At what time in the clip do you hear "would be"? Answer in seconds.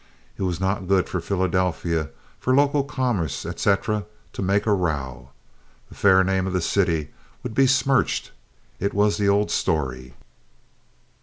7.43-7.67